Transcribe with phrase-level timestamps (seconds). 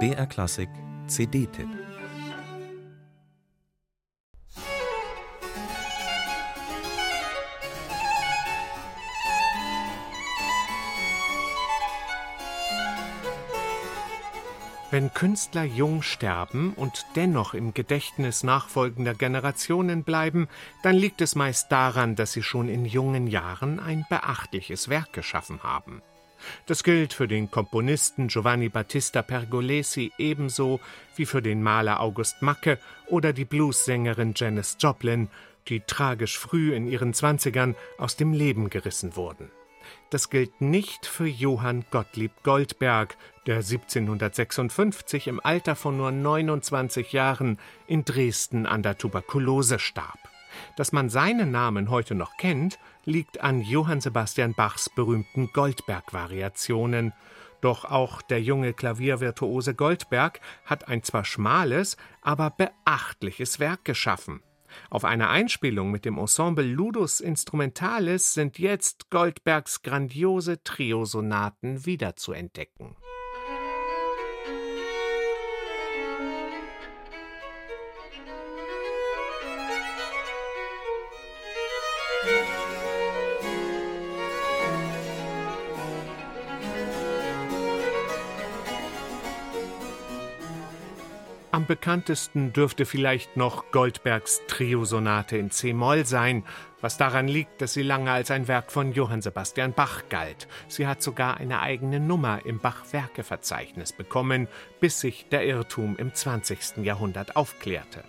[0.00, 0.68] BR Klassik
[1.06, 1.68] CD-Tipp
[14.90, 20.48] Wenn Künstler jung sterben und dennoch im Gedächtnis nachfolgender Generationen bleiben,
[20.82, 25.62] dann liegt es meist daran, dass sie schon in jungen Jahren ein beachtliches Werk geschaffen
[25.62, 26.00] haben.
[26.66, 30.80] Das gilt für den Komponisten Giovanni Battista Pergolesi ebenso
[31.16, 35.28] wie für den Maler August Macke oder die Bluessängerin Janis Joplin,
[35.68, 39.50] die tragisch früh in ihren Zwanzigern aus dem Leben gerissen wurden.
[40.10, 43.16] Das gilt nicht für Johann Gottlieb Goldberg,
[43.46, 50.33] der 1756 im Alter von nur 29 Jahren in Dresden an der Tuberkulose starb.
[50.76, 57.12] Dass man seinen Namen heute noch kennt, liegt an Johann Sebastian Bachs berühmten Goldberg-Variationen.
[57.60, 64.42] Doch auch der junge Klaviervirtuose Goldberg hat ein zwar schmales, aber beachtliches Werk geschaffen.
[64.90, 72.96] Auf einer Einspielung mit dem Ensemble Ludus Instrumentalis sind jetzt Goldbergs grandiose Triosonaten wiederzuentdecken.
[91.54, 96.42] Am bekanntesten dürfte vielleicht noch Goldbergs Triosonate in C-Moll sein,
[96.80, 100.48] was daran liegt, dass sie lange als ein Werk von Johann Sebastian Bach galt.
[100.66, 104.48] Sie hat sogar eine eigene Nummer im Bach-Werke-Verzeichnis bekommen,
[104.80, 106.78] bis sich der Irrtum im 20.
[106.78, 108.02] Jahrhundert aufklärte.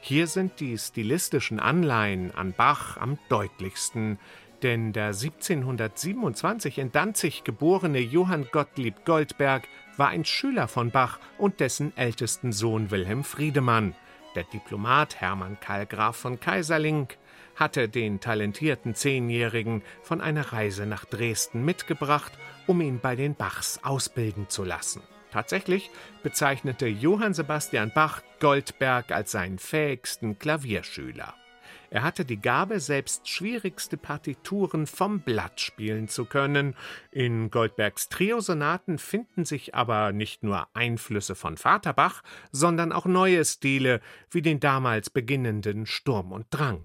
[0.00, 4.20] Hier sind die stilistischen Anleihen an Bach am deutlichsten,
[4.62, 11.60] denn der 1727 in Danzig geborene Johann Gottlieb Goldberg war ein Schüler von Bach und
[11.60, 13.94] dessen ältesten Sohn Wilhelm Friedemann.
[14.34, 17.08] Der Diplomat Hermann Karl Graf von Kaiserling
[17.56, 22.32] hatte den talentierten Zehnjährigen von einer Reise nach Dresden mitgebracht,
[22.66, 25.02] um ihn bei den Bachs ausbilden zu lassen.
[25.30, 25.90] Tatsächlich
[26.22, 31.34] bezeichnete Johann Sebastian Bach Goldberg als seinen fähigsten Klavierschüler.
[31.92, 36.74] Er hatte die Gabe, selbst schwierigste Partituren vom Blatt spielen zu können.
[37.10, 44.00] In Goldbergs Triosonaten finden sich aber nicht nur Einflüsse von Vaterbach, sondern auch neue Stile,
[44.30, 46.82] wie den damals beginnenden Sturm und Drang.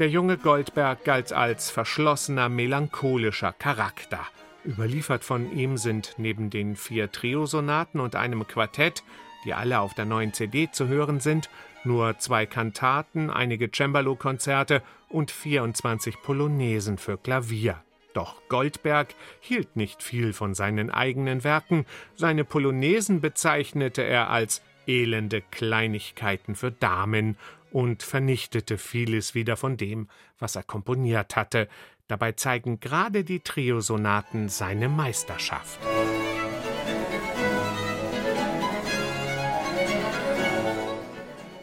[0.00, 4.26] Der junge Goldberg galt als verschlossener, melancholischer Charakter.
[4.66, 9.04] Überliefert von ihm sind neben den vier Triosonaten und einem Quartett,
[9.44, 11.48] die alle auf der neuen CD zu hören sind,
[11.84, 17.80] nur zwei Kantaten, einige Cembalo-Konzerte und 24 Polonaisen für Klavier.
[18.14, 21.86] Doch Goldberg hielt nicht viel von seinen eigenen Werken.
[22.16, 27.36] Seine Polonaisen bezeichnete er als elende Kleinigkeiten für Damen
[27.74, 30.06] und vernichtete vieles wieder von dem,
[30.38, 31.68] was er komponiert hatte.
[32.06, 35.80] Dabei zeigen gerade die Triosonaten seine Meisterschaft.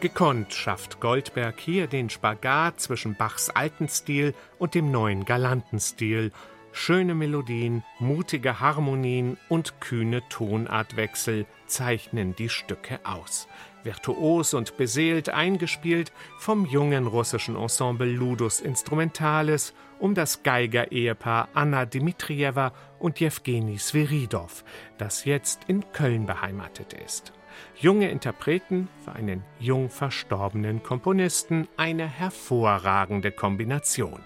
[0.00, 6.30] Gekonnt schafft Goldberg hier den Spagat zwischen Bachs alten Stil und dem neuen galanten Stil.
[6.72, 13.46] Schöne Melodien, mutige Harmonien und kühne Tonartwechsel zeichnen die Stücke aus
[13.84, 22.72] virtuos und beseelt eingespielt vom jungen russischen Ensemble Ludus Instrumentalis um das Geiger-Ehepaar Anna Dmitrijewa
[22.98, 24.64] und Jewgeni Sviridow,
[24.98, 27.32] das jetzt in Köln beheimatet ist.
[27.76, 34.20] Junge Interpreten für einen jung verstorbenen Komponisten eine hervorragende Kombination.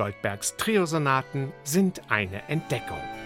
[0.00, 3.19] Goldbergs Triosonaten sind eine Entdeckung.